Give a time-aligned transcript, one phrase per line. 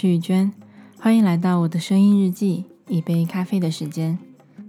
[0.00, 0.52] 是玉娟，
[1.00, 4.16] 欢迎来到我的声音日记，一杯咖啡的时间。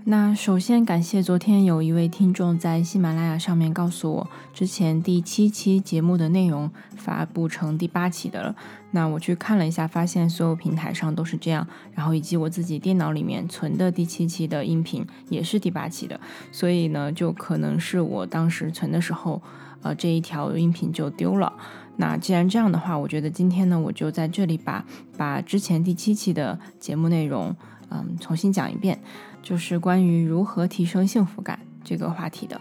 [0.06, 8.56] 那首先感谢昨天有一位听众在喜马拉雅上面告诉我，之前第七期节目的内容发布成第八期的了。
[8.90, 16.20] 那我去看了一下，发现所有平台上都是这样，然后以及我自己电脑里面存的第七期的音频也是第八期的，
[16.52, 19.40] 所以呢，就可能是我当时存的时候，
[19.82, 21.52] 呃，这一条音频就丢了。
[21.98, 24.86] 那既然这样的话，我觉得今天呢，我就在这里把
[25.18, 27.56] 把之前第七期的节目内容，
[27.90, 29.00] 嗯，重新讲一遍。
[29.42, 32.60] 就是关于如何提升幸福感这个话题的。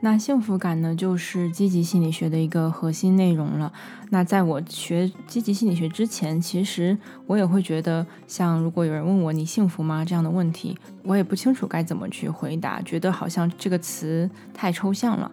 [0.00, 3.72] 那幸福感呢，就是积极心理学的一个核心内容了。
[4.10, 15.30] 那在我学积极心理学之前，其实我也会觉得，像如果有人问我你幸福吗这样的问题，我也不清楚该怎么去回答，觉得好像这个词太抽象了。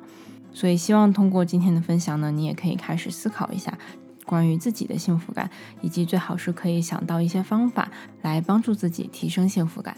[0.51, 3.77] 所以希望通过今天的分享呢，你也可以开始思考一下
[4.25, 5.49] 关于自己的幸福感，
[5.81, 7.89] 以及最好是可以想到一些方法
[8.21, 9.95] 来帮助自己提升幸福感。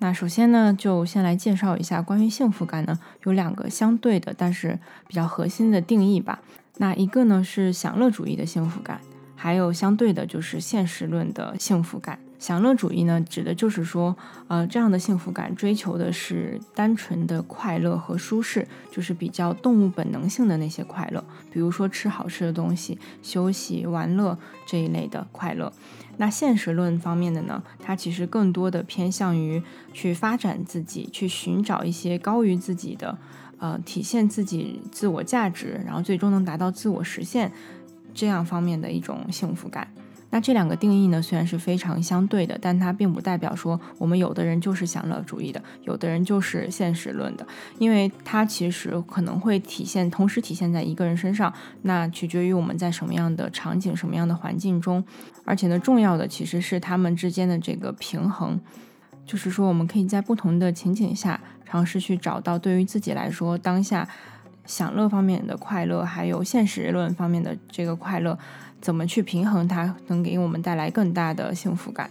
[0.00, 6.40] 那首先呢，就先来介绍一下关于幸福感呢，有两个相对的，但是比较核心的定义吧。
[6.76, 9.00] 那一个呢是享乐主义的幸福感，
[9.34, 12.18] 还有相对的就是现实论的幸福感。
[12.38, 25.72] 享乐主义呢，指的就是说，呃，这样的幸福感追求的是单纯的快乐和舒适，就是比较动物本能性的那些快乐，比如说吃好吃的东西、休息、玩乐这一类的快乐。
[26.16, 33.18] 那现实论方面的呢，它其实更多的偏向于去发展自己，去寻找一些高于自己的，
[33.58, 37.52] 呃，体现自己自我价值，然后最终能达到自我实现
[38.14, 39.88] 这样方面的一种幸福感。
[40.30, 47.46] 那这两个定义呢，虽然是非常相对的，但它并不代表说我们有的人就是享乐主义的，有的人就是现实论的，
[47.78, 55.02] 因为它其实可能会体现，同时体现在一个人身上，那取决于我们在什么样的场景、什么样的环境中，
[55.44, 58.60] 而且呢，重要的其实是他们之间的这个平衡，
[59.24, 64.06] 就是说我们可以在不同的情景下尝试去找到对于自己来说当下
[64.68, 68.38] 享乐方面的快乐，还有现实论方面的这个快乐。
[68.80, 72.08] 怎么去平衡它，能给我们带来更大的幸福感？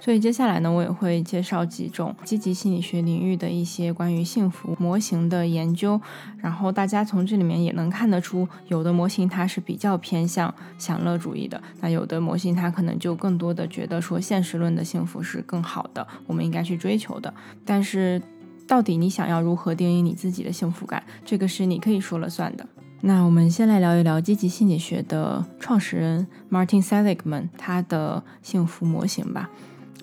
[0.00, 6.00] 所以接下来呢，我也会介绍几种积极心理学领域的一些关于幸福模型的研究。
[6.36, 17.34] 然后大家从这里面也能看得出，有的模型它是比较偏向享乐主义的，那有的模型它可能就更多的觉得说现实论的幸福是更好的，我们应该去追求的。
[17.64, 18.22] 但是
[18.68, 22.66] 到底你想要如何定义你自己的幸福感，这个是你可以说了算的。
[23.00, 29.48] 那我们先来聊一聊积极心理学的创始人 Martin Seligman 他的幸福模型吧。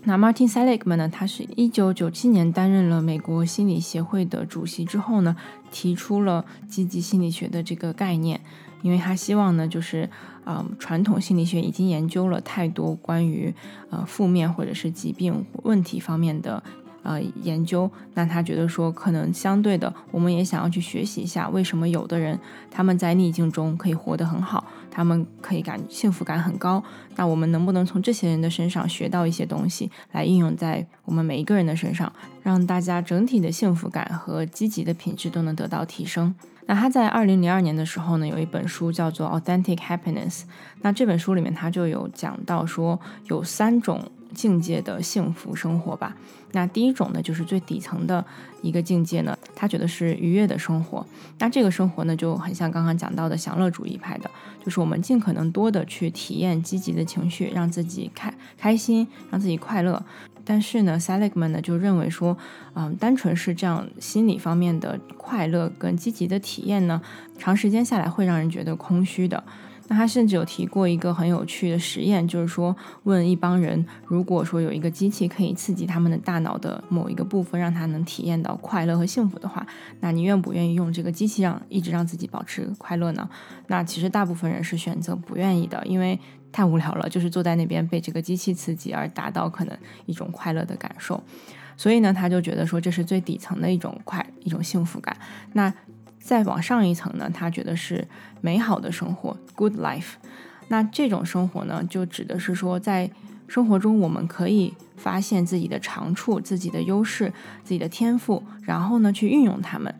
[0.05, 5.35] 那 Martin Seligman 呢，他是一九九七年担任了美国心理协会的主席之后呢，
[5.71, 8.41] 提出了积极心理学的这个概念，
[8.81, 10.09] 因为他希望呢，就是
[10.43, 13.53] 啊，传统心理学已经研究了太多关于
[13.89, 16.63] 呃负面或者是疾病问题方面的。
[17.05, 22.37] 呃，研究，那他觉得说，可能相对的，我们也想要去学习一下，为什么有的人
[22.71, 26.83] 他们在逆境中可以活得很好，他们可以感幸福感很高，
[27.15, 32.11] 那我们能不能从这些人的身上学到一些东西，来应用在我们每一个人的身上，
[32.41, 36.33] 让大家整体的幸福感和积极的品质都能得到提升？
[36.65, 40.39] 那他在二零零二年的时候呢，有一本书叫做《Authentic Happiness》，
[40.81, 44.01] 那这本书里面他就有讲到说，有三种。
[44.35, 46.15] 境界的幸福生活吧。
[46.51, 48.23] 那第一种呢，就是最底层的
[48.61, 51.05] 一个境界呢，他觉得是愉悦的生活。
[51.39, 54.29] 那这个生活呢，就很像刚刚讲到的享乐主义派的，
[54.63, 60.03] 就是我们尽可能多的去体验积极的情绪，让自己开开心，让自己快乐。
[60.47, 62.37] 但是呢，Seligman 呢就认为说，
[62.75, 67.01] 嗯，单纯是这样心理方面的快乐跟积极的体验呢，
[67.39, 69.43] 长时间下来会让人觉得空虚的。
[69.87, 79.65] 那他甚至有提过一个很有趣的实验，就是说问一帮人，如果说有一个机器可以刺激他们的大脑的某一个部分，让他能体验到快乐和幸福的话，
[79.99, 83.29] 那你愿不愿意用这个机器让一直让自己保持快乐呢？
[83.67, 86.19] 那其实大部分人是选择不愿意的，因为
[86.51, 89.77] 太无聊了，就是坐在那边被这个机器刺激而达到可能
[90.07, 91.21] 一种快乐的感受。
[91.77, 95.15] 所以呢，他就觉得说这是最底层的一种快一种幸福感。
[95.53, 95.71] 那
[96.25, 98.07] 再往上一层呢，他觉得是
[98.41, 100.13] 美好的生活，good life。
[100.69, 103.07] 那这种生活呢，就指的是说，在
[103.47, 107.31] 生活中我们可以发现自己的长处、自己的优势、
[107.63, 109.93] 自己的天赋，然后呢，去运用它们。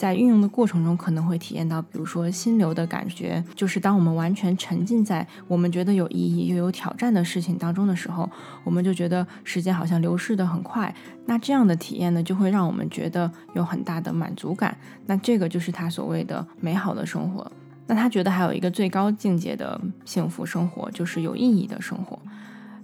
[0.00, 8.26] 在运用的过程中，可能会体验到，比如说心流的感觉，就是当我们完全沉浸在我们觉得有意义又有挑战的事情当中的时候，
[8.64, 10.94] 我们就觉得时间好像流逝的很快。
[11.26, 14.74] 那这样的体验呢，就会让我们觉得有很大的满足感。
[15.04, 17.52] 那这个就是他所谓的美好的生活。
[17.86, 22.18] 那他觉得还有一个最高境界的幸福生活，就是有意义的生活。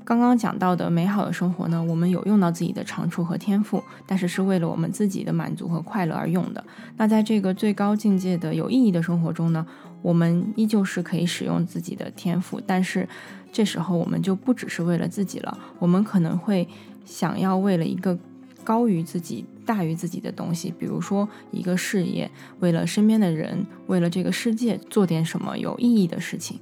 [0.07, 6.65] 刚刚讲到的美好的生活呢，我们有用到自己的长处和天赋，但是是为了我们自己的满足和快乐而用的。
[6.97, 9.67] 那在这个最高境界的有意义的生活中呢，
[10.03, 13.09] 我们依旧是可以使用自己的天赋，但是
[13.51, 16.69] 这时候我们就不只是为了自己了，我们可能会
[17.05, 18.17] 想要为了一个
[18.63, 22.31] 高于自己、大于自己的东西，比如说一个事业，
[22.61, 26.61] 为了身边的人，为了这个世界做点什么有意义的事情。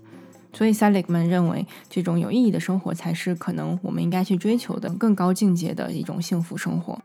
[0.55, 6.99] 所以，Seligman 认为，这种有意义的生活才是可能我们应该去追求的更高境界的一种幸福生活。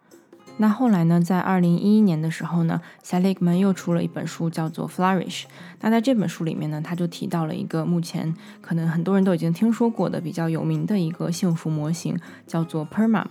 [0.57, 5.43] 那后来呢，在二零一一年的时候呢，Seligman 又出了一本书，叫做《Flourish》。
[5.79, 13.25] 那在这本书里面呢，他就提到了一个目前可能很多人都已经听说过的比较有名的一个幸福模型，叫做 PERMA。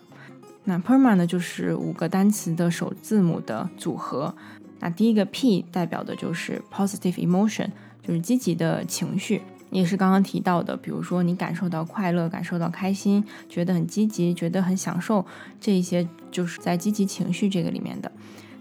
[0.65, 4.35] 那 PERMA 呢，就是五个单词的首字母的组合。
[4.81, 7.69] 那第一个 P 代表的就是 Positive Emotion，
[8.03, 9.43] 就是积极的情绪。
[9.70, 15.25] 也是刚刚提到的，比如说你感受到快乐、感受到开心、觉得很积极、觉得很享受，
[15.61, 18.11] 这一些就是在积极情绪这个里面的。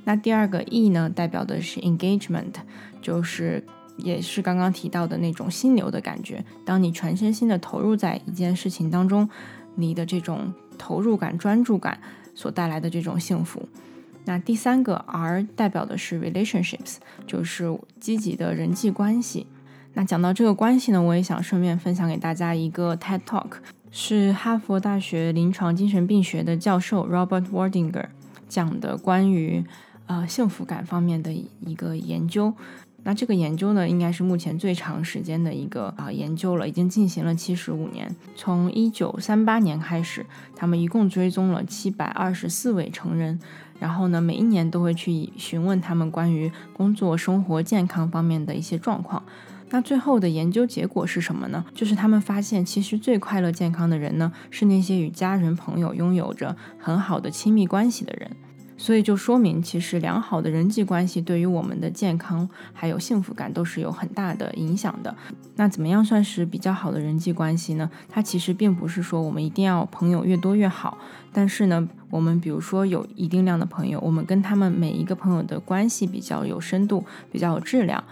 [0.03, 2.53] 那第二个 E 呢，代表的是 engagement，
[3.01, 3.63] 就是
[3.97, 6.43] 也是刚刚提到的那种心流的感觉。
[6.65, 9.29] 当你全身心的投入在一件事情当中，
[9.75, 11.99] 你的这种投入感、专注感
[12.33, 13.67] 所带来的这种幸福。
[14.25, 19.47] 那第三个 R 代表的是 relationships，就是积极的人际关系。
[19.97, 23.53] 那讲到这个关系呢，我也想顺便分享给大家一个 TED Talk，
[23.89, 28.05] 是哈佛大学临床精神病学的教授 Robert Wardinger
[28.47, 29.65] 讲的关于
[30.05, 32.53] 呃幸福感方面的一个研究。
[33.01, 40.23] 那这个研究呢，应该是目前最长时间的一个啊研究了，已经进行了七十五年，从一九三八年开始，
[40.55, 43.39] 他们一共追踪了七百二十四位成人，
[43.79, 49.23] 然后呢，每一年都会去询问他们关于工作、生活、健康方面的一些状况。
[49.69, 51.65] 那最后的研究结果是什么呢？
[51.73, 58.31] 就是他们发现，其实最快乐健康的人呢，是那些与家人朋友拥有着很好的亲密关系的人。
[58.79, 65.15] 所以就说明，其实良好的人际关系对于我们的健康还有幸福感都是有很大的影响的。
[65.55, 67.89] 那怎么样算是比较好的人际关系呢？
[68.07, 70.95] 它其实并不是说我们一定要朋友越多越好，
[71.33, 78.03] 但是呢，我们比如说有一定量的朋友，我们跟他们每一个朋友的关系比较有深度，比较有质量。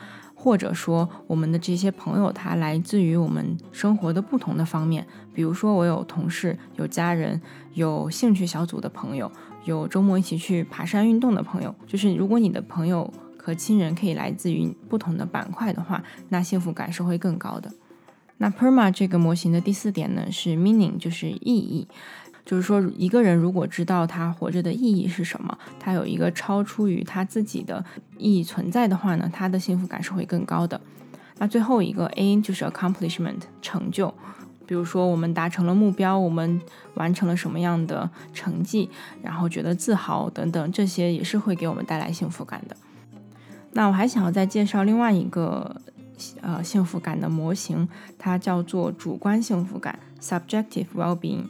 [0.45, 5.07] 或者说，我们的这些朋友，他来自于我们生活的不同的方面。
[5.33, 7.41] 比如说，我有同事，有家人，
[7.73, 9.31] 有兴趣小组的朋友，
[9.63, 11.73] 有周末一起去爬山运动的朋友。
[11.87, 17.73] 就是如果你的朋友和亲人可以来自于不同的板块的话，那幸福感是会更高的。
[18.37, 21.87] 那 PERMA 这个模型的第四点呢，是 meaning，就是意义。
[22.45, 27.83] 就是说，一个人如果知道他活着的意义是什么，他有一个超出于他自己的
[28.19, 30.79] 意义存在的话呢，他的幸福感是会更高的。
[31.39, 34.13] 那最后一个 A 就是 accomplishment 成就，
[34.67, 36.61] 比如说我们达成了目标，我们
[36.93, 38.89] 完成了什么样的成绩，
[39.23, 42.77] 然后觉得自豪等等，这些也是会给我们带来幸福感的。
[43.73, 45.75] 那我还想要再介绍另外一个
[46.41, 47.89] 呃幸福感的模型，
[48.19, 51.45] 它叫做主观幸福感 subjective well-being。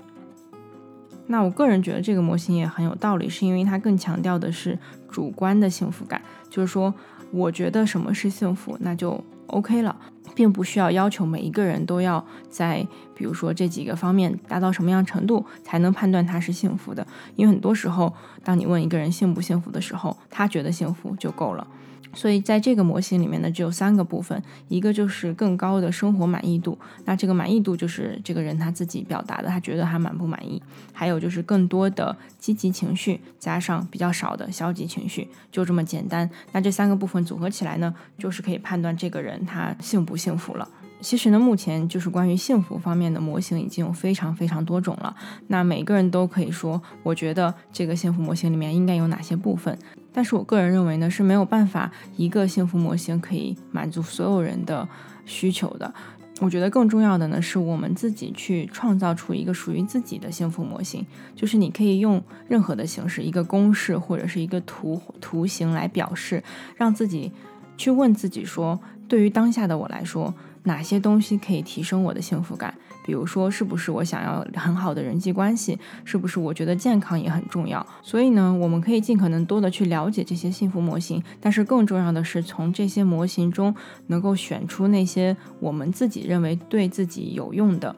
[1.28, 4.78] 那我个人觉得这个模型也很有道理，是因为它更强调的是
[5.10, 6.94] 主观的幸福感，就是说，
[7.32, 9.96] 我觉得什么是幸福，那就 OK 了，
[10.36, 12.86] 并不需要要求每一个人都要在，
[13.16, 21.68] 比如说这几个方面达到什么样程度才能判断他是幸福的，因为很多时候，当你问一个人幸不幸福的时候，他觉得幸福就够了。
[22.16, 30.60] 所以在这个模型里面呢，只有三个部分，一个就是更高的生活满意度，那这个满意度就是这个人他自己表达的，他觉得他满不满意；
[30.94, 36.28] 还有就是更多的积极情绪加上比较少的消极情绪，就这么简单。
[36.54, 40.68] 那这三个部分组合起来呢，就是可以判断这个人他幸不幸福了。
[41.02, 45.14] 其实呢，目前就是关于幸福方面的模型已经有非常非常多种了。
[45.48, 49.78] 那每个人都可以说，我觉得这个幸福模型里面应该有哪些部分。
[50.16, 54.88] 但是我个人认为呢，是没有办法一个幸福模型可以满足所有人的
[55.26, 55.94] 需求的。
[56.40, 61.06] 我觉得更重要的呢，是我们自己去创造出一个属于自己的幸福模型。
[61.36, 66.42] 就是你可以用任何的形式，一个公式或者是一个图图形来表示，
[66.78, 67.30] 让自己
[67.76, 68.80] 去问自己说，
[69.10, 70.34] 对于当下的我来说。
[70.66, 72.76] 哪些东西可以提升我的幸福感？
[73.06, 75.78] 比如说，是不是我想要很好的人际关系？
[76.04, 77.86] 是不是我觉得健康也很重要？
[78.02, 83.76] 所以呢，我们可以尽可能多的去了解这些幸福模型，但是更重要的是从这些模型中
[84.08, 87.96] 能够选出那些我们自己认为对自己有用的、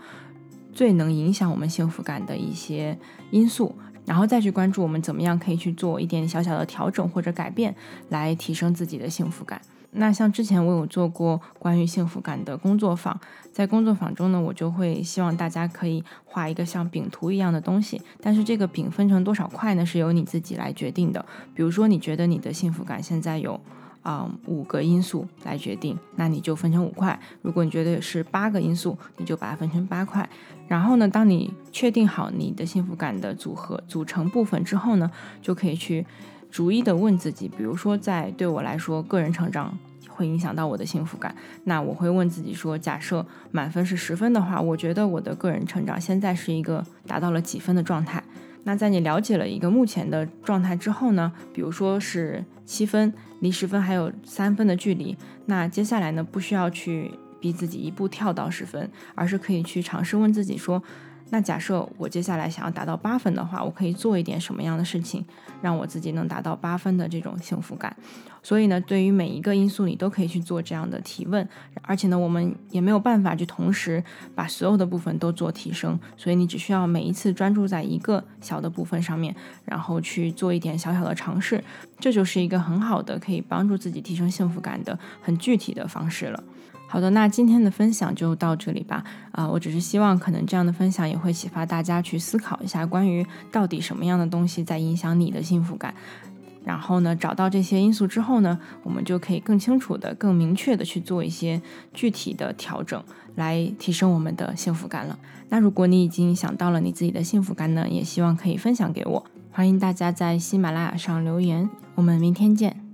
[0.74, 3.00] 最能影响我们幸福感的一些
[3.32, 3.74] 因素，
[4.06, 7.74] 然后再去关注我们怎么样可以去做一点小小的调整或者改变，
[8.10, 9.62] 来提升自己的幸福感。
[9.92, 13.20] 那像之前我有做过关于幸福感的工作坊，
[13.52, 21.26] 在工作坊中呢，我就会希望大家可以画一个像饼图一样的东西，但是这个饼分成多少块呢，是由你自己来决定的。
[21.56, 23.60] 比如说，你觉得你的幸福感现在有
[24.04, 30.30] 啊五个因素来决定，那你就分成五块；如果你觉得是八个因素，你就把它分成八块。
[30.68, 35.10] 然后呢，当你确定好你的幸福感的组合组成部分之后呢，
[35.42, 36.06] 就可以去。
[36.50, 39.78] 逐一的问自己，比如说，在对我来说，个人成长
[40.10, 41.36] 会影响到我的幸福感，
[41.66, 48.24] 那我会问自己说，假设满分是十分的话，我觉得我的个人成长现在是一个达到了几分的状态？
[48.64, 60.82] 那在你了解了一个目前的状态之后呢，比如说是七分，离十分还有三分的距离，那接下来呢，不需要去逼自己一步跳到十分，而是可以去尝试问自己说。
[61.30, 65.26] 那假设我接下来想要达到八分的话，我可以做一点什么样的事情，
[65.62, 67.96] 让我自己能达到八分的这种幸福感？
[68.42, 71.46] 所以呢，对于每一个因素，你都可以去做这样的提问。
[71.82, 74.02] 而且呢，我们也没有办法去同时
[74.34, 81.62] 把所有的部分都做提升，所以你只需要每一次专注在一个小的部分上面，然后去做一点小小的尝试，
[82.00, 86.42] 这就是一个很好的可以帮助自己提升幸福感的很具体的方式了。
[86.88, 89.04] 好的，那今天的分享就到这里吧。
[89.32, 95.94] 啊，我只是希望可能这样的分享也会启发大家去思考一下，关于到底什么样的东西在影响你的幸福感。
[96.64, 101.62] 然后呢，找到这些因素之后呢，我们就可以更清楚的、更明确的去做一些
[101.94, 103.02] 具体的调整，
[103.36, 105.18] 来提升我们的幸福感了。
[105.50, 109.26] 那如果你已经想到了你自己的幸福感呢，也希望可以分享给我。
[109.52, 111.70] 欢迎大家在喜马拉雅上留言。
[111.96, 112.87] 我们明天见。